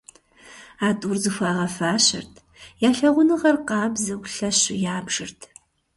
[0.87, 2.33] А тӏур зыхуагъэфащэрт,
[2.87, 5.39] я лъагъуныгъэр къабзэу, лъэщу ябжырт.